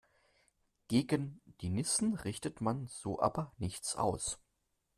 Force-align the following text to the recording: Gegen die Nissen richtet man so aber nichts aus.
Gegen 0.87 1.41
die 1.61 1.69
Nissen 1.69 2.15
richtet 2.15 2.59
man 2.59 2.87
so 2.87 3.21
aber 3.21 3.53
nichts 3.59 3.95
aus. 3.95 4.39